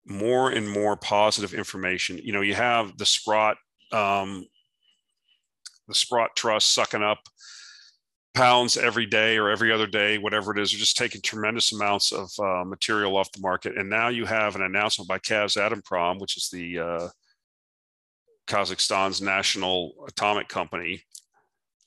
[0.05, 2.17] more and more positive information.
[2.17, 3.57] You know you have the sprott
[3.91, 4.45] um,
[5.87, 7.19] the sprott trust sucking up
[8.33, 10.73] pounds every day or every other day whatever it is.
[10.73, 13.77] You're just taking tremendous amounts of uh, material off the market.
[13.77, 17.07] And now you have an announcement by Kazatomprom which is the uh,
[18.47, 21.03] Kazakhstan's national atomic company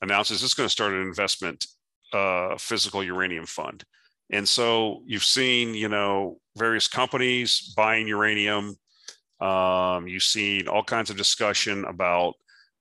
[0.01, 1.67] announces it's going to start an investment
[2.13, 3.83] uh, physical uranium fund.
[4.31, 8.75] And so you've seen, you know, various companies buying uranium.
[9.39, 12.33] Um, you've seen all kinds of discussion about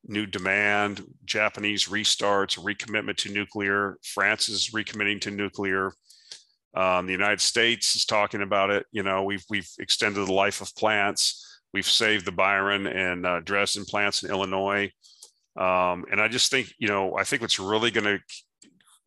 [0.05, 3.99] new demand, Japanese restarts, recommitment to nuclear.
[4.03, 5.93] France is recommitting to nuclear.
[6.75, 8.87] Um, the United States is talking about it.
[8.93, 11.56] You know, we've we've extended the life of plants.
[11.77, 14.91] We've saved the Byron and uh, Dresden plants in Illinois.
[15.59, 18.19] Um, and I just think, you know, I think what's really going to,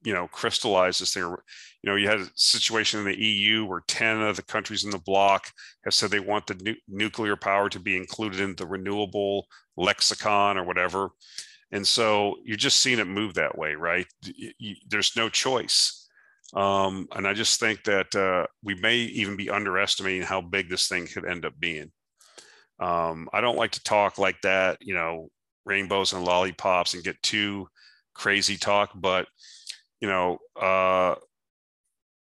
[0.03, 3.81] you know, crystallize this thing, you know, you had a situation in the EU where
[3.87, 5.49] 10 of the countries in the bloc
[5.83, 10.55] have said they want the nu- nuclear power to be included in the renewable lexicon
[10.55, 11.09] or whatever.
[11.71, 14.05] And so you're just seeing it move that way, right?
[14.59, 16.07] You, there's no choice.
[16.53, 20.87] Um, and I just think that uh, we may even be underestimating how big this
[20.87, 21.91] thing could end up being.
[22.79, 25.29] Um, I don't like to talk like that, you know,
[25.65, 27.67] rainbows and lollipops and get too
[28.13, 29.27] crazy talk, but
[30.01, 31.15] you know, uh,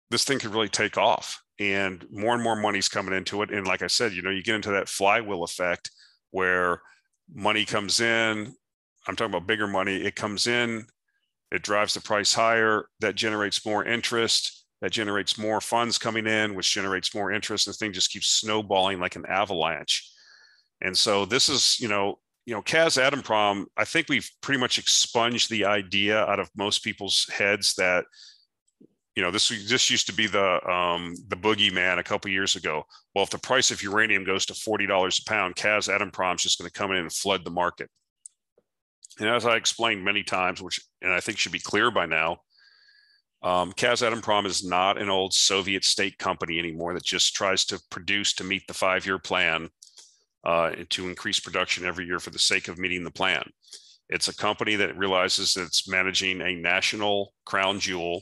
[0.10, 3.52] this thing could really take off and more and more money's coming into it.
[3.52, 5.92] And like I said, you know, you get into that flywheel effect
[6.32, 6.82] where
[7.34, 8.54] money comes in.
[9.08, 9.98] I'm talking about bigger money.
[9.98, 10.86] It comes in,
[11.52, 12.86] it drives the price higher.
[13.00, 14.66] That generates more interest.
[14.82, 17.68] That generates more funds coming in, which generates more interest.
[17.68, 20.12] And the thing just keeps snowballing like an avalanche.
[20.82, 23.66] And so this is, you know, you know, Kaz Prom.
[23.76, 28.06] I think we've pretty much expunged the idea out of most people's heads that
[29.16, 32.84] you know this this used to be the um, the boogeyman a couple years ago.
[33.14, 36.60] Well, if the price of uranium goes to forty dollars a pound, Kazatomprom is just
[36.60, 37.90] going to come in and flood the market.
[39.20, 42.42] And as I explained many times, which and I think should be clear by now,
[43.42, 48.34] um, Kazatomprom is not an old Soviet state company anymore that just tries to produce
[48.34, 49.70] to meet the five-year plan
[50.46, 53.44] uh, to increase production every year for the sake of meeting the plan.
[54.10, 58.22] It's a company that realizes that it's managing a national crown jewel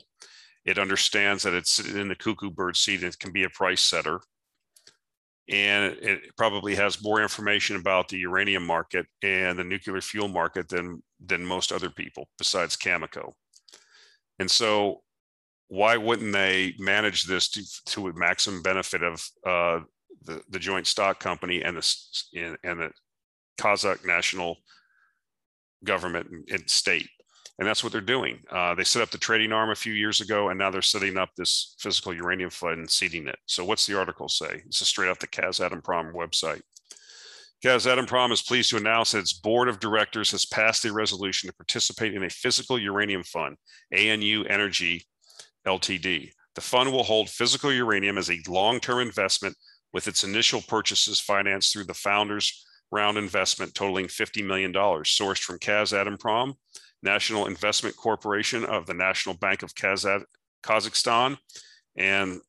[0.65, 4.21] it understands that it's in the cuckoo bird seat it can be a price setter.
[5.49, 10.69] And it probably has more information about the uranium market and the nuclear fuel market
[10.69, 13.34] than, than most other people besides Cameco.
[14.39, 15.01] And so
[15.67, 19.80] why wouldn't they manage this to, to a maximum benefit of uh,
[20.24, 22.91] the, the joint stock company and the, and the
[23.59, 24.57] Kazakh national
[25.84, 27.09] government and state?
[27.59, 28.39] and that's what they're doing.
[28.51, 31.18] Uh, they set up the trading arm a few years ago, and now they're setting
[31.18, 33.38] up this physical uranium fund and seeding it.
[33.45, 34.64] So, what's the article say?
[34.66, 36.61] It's a straight off the Kazatomprom website.
[37.64, 41.55] Kazatomprom is pleased to announce that its board of directors has passed a resolution to
[41.55, 43.55] participate in a physical uranium fund,
[43.95, 45.05] ANU Energy
[45.66, 46.32] Ltd.
[46.55, 49.55] The fund will hold physical uranium as a long-term investment
[49.93, 55.59] with its initial purchases financed through the founders round investment totaling $50 million sourced from
[55.59, 56.55] Kaz Kazatomprom
[57.03, 61.37] National Investment Corporation of the National Bank of Kazakhstan,
[61.97, 62.39] and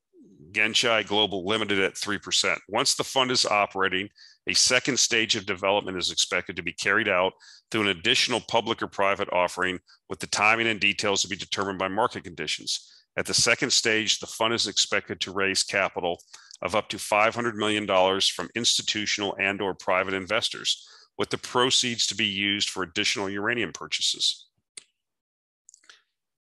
[0.52, 2.56] Genchai Global Limited at 3%.
[2.68, 4.08] Once the fund is operating,
[4.46, 7.32] a second stage of development is expected to be carried out
[7.70, 11.78] through an additional public or private offering with the timing and details to be determined
[11.78, 12.92] by market conditions.
[13.16, 16.20] At the second stage, the fund is expected to raise capital
[16.62, 17.86] of up to $500 million
[18.20, 20.86] from institutional and or private investors
[21.18, 24.46] with the proceeds to be used for additional uranium purchases.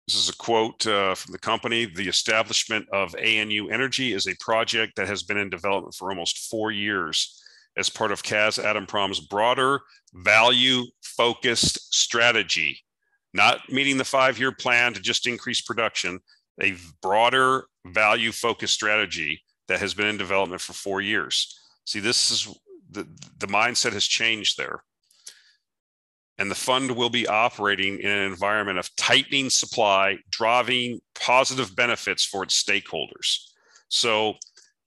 [0.08, 1.86] This is a quote uh, from the company.
[1.86, 6.50] The establishment of ANU Energy is a project that has been in development for almost
[6.50, 7.42] four years
[7.78, 9.80] as part of Kazatomprom's broader
[10.14, 12.84] value focused strategy,
[13.34, 16.20] not meeting the five year plan to just increase production,
[16.62, 21.60] a broader value focused strategy that has been in development for four years.
[21.86, 22.54] See, this is
[22.90, 23.08] the,
[23.40, 24.84] the mindset has changed there.
[26.38, 32.26] And the fund will be operating in an environment of tightening supply, driving positive benefits
[32.26, 33.52] for its stakeholders.
[33.90, 34.36] So,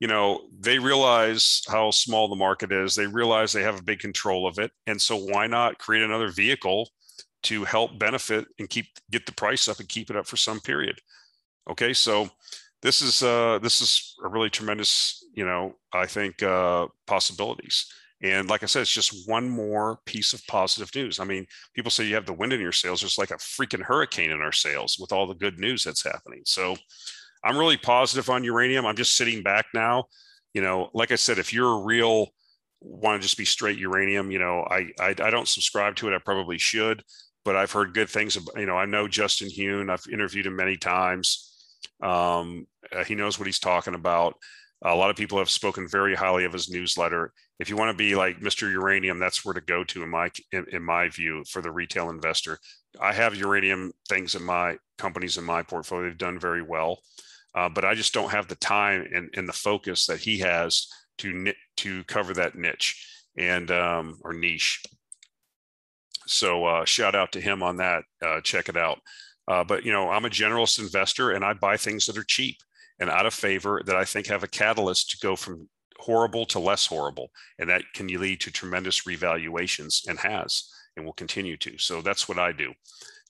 [0.01, 2.95] you know, they realize how small the market is.
[2.95, 4.73] They realize they have a big control of it.
[4.87, 6.91] And so why not create another vehicle
[7.45, 10.61] to help benefit and keep get the price up and keep it up for some
[10.61, 10.99] period?
[11.71, 12.29] Okay, so
[12.85, 17.87] this is uh, this is a really tremendous, you know, I think uh, possibilities.
[18.23, 21.19] And like I said, it's just one more piece of positive news.
[21.19, 23.01] I mean, people say you have the wind in your sails.
[23.01, 26.43] There's like a freaking hurricane in our sails with all the good news that's happening.
[26.45, 26.77] So
[27.43, 28.87] I'm really positive on uranium.
[28.87, 30.05] I'm just sitting back now.
[30.53, 32.29] You know, like I said, if you're a real
[32.81, 36.15] want to just be straight uranium, you know, I, I, I don't subscribe to it.
[36.15, 37.03] I probably should,
[37.47, 38.37] but I've heard good things.
[38.37, 39.91] About, you know, I know Justin Huhn.
[39.91, 41.54] I've interviewed him many times.
[42.03, 44.37] Um, uh, he knows what he's talking about.
[44.85, 47.33] A lot of people have spoken very highly of his newsletter.
[47.59, 48.71] If you want to be like Mr.
[48.71, 52.11] Uranium, that's where to go to in my in, in my view for the retail
[52.11, 52.59] investor.
[53.01, 56.09] I have uranium things in my companies in my portfolio.
[56.09, 56.99] They've done very well,
[57.55, 60.87] uh, but I just don't have the time and, and the focus that he has
[61.19, 64.83] to to cover that niche and um, or niche.
[66.27, 68.05] So uh, shout out to him on that.
[68.25, 69.01] Uh, check it out.
[69.47, 72.57] Uh, but you know, I'm a generalist investor and I buy things that are cheap
[73.01, 75.69] and out of favor that I think have a catalyst to go from
[75.99, 77.31] horrible to less horrible.
[77.59, 81.79] And that can lead to tremendous revaluations and has and will continue to.
[81.79, 82.73] So that's what I do.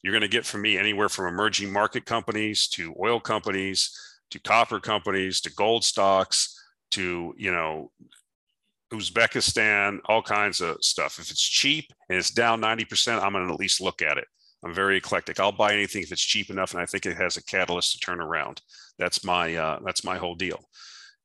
[0.03, 3.91] You're going to get from me anywhere from emerging market companies to oil companies
[4.31, 6.61] to copper companies to gold stocks
[6.91, 7.91] to, you know,
[8.93, 11.19] Uzbekistan, all kinds of stuff.
[11.19, 14.27] If it's cheap and it's down 90%, I'm going to at least look at it.
[14.65, 15.39] I'm very eclectic.
[15.39, 17.99] I'll buy anything if it's cheap enough and I think it has a catalyst to
[17.99, 18.63] turn around.
[18.99, 20.61] That's my uh, that's my whole deal.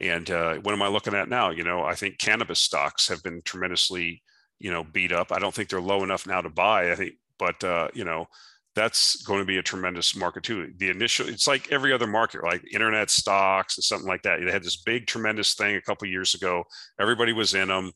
[0.01, 1.49] And uh, what am I looking at now?
[1.49, 4.21] You know, I think cannabis stocks have been tremendously,
[4.59, 5.31] you know, beat up.
[5.31, 6.91] I don't think they're low enough now to buy.
[6.91, 8.27] I think, but uh, you know,
[8.75, 10.71] that's going to be a tremendous market too.
[10.77, 14.39] The initial, it's like every other market, like internet stocks and something like that.
[14.39, 16.63] They had this big, tremendous thing a couple years ago.
[16.99, 17.91] Everybody was in them.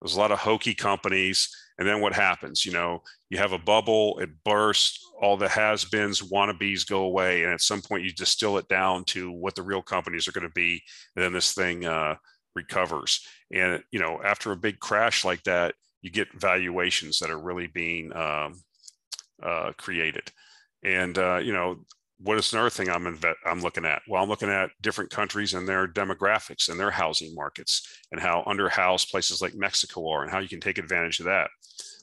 [0.00, 1.48] There's a lot of hokey companies.
[1.78, 2.64] And then what happens?
[2.64, 7.52] You know, you have a bubble, it bursts, all the has-beens, wannabes go away, and
[7.52, 10.54] at some point you distill it down to what the real companies are going to
[10.54, 10.82] be,
[11.14, 12.16] and then this thing uh,
[12.54, 13.26] recovers.
[13.52, 17.66] And you know, after a big crash like that, you get valuations that are really
[17.66, 18.60] being um,
[19.42, 20.30] uh, created.
[20.82, 21.84] And uh, you know,
[22.18, 24.02] what is another thing I'm inve- I'm looking at?
[24.08, 28.42] Well, I'm looking at different countries and their demographics and their housing markets and how
[28.46, 31.50] underhoused places like Mexico are and how you can take advantage of that.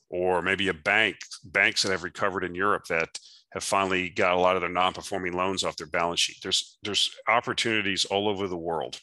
[0.09, 3.18] Or maybe a bank, banks that have recovered in Europe that
[3.53, 6.38] have finally got a lot of their non-performing loans off their balance sheet.
[6.41, 8.99] There's there's opportunities all over the world,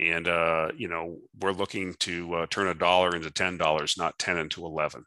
[0.00, 4.18] and uh, you know we're looking to uh, turn a dollar into ten dollars, not
[4.18, 5.04] ten into eleven.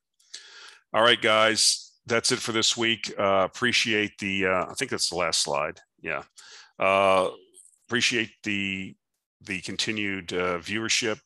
[0.93, 3.13] All right, guys, that's it for this week.
[3.19, 5.79] Uh, appreciate the, uh, I think that's the last slide.
[6.01, 6.23] Yeah.
[6.79, 7.29] Uh,
[7.87, 8.95] appreciate the,
[9.41, 11.19] the continued uh, viewership.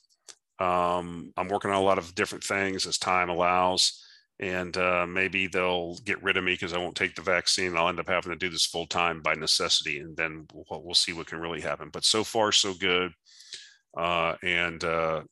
[0.59, 4.03] Um, I'm working on a lot of different things as time allows.
[4.39, 7.77] And uh, maybe they'll get rid of me because I won't take the vaccine.
[7.77, 9.99] I'll end up having to do this full time by necessity.
[9.99, 11.89] And then we'll, we'll see what can really happen.
[11.93, 13.11] But so far, so good.
[13.95, 14.81] Uh, and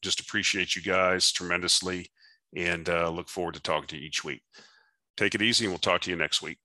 [0.04, 2.06] just appreciate you guys tremendously
[2.56, 4.44] and look forward to talking to you each week.
[5.20, 6.60] Take it easy, and we'll talk to you next week.